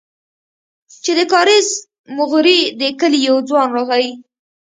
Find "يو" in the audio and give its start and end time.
3.29-3.37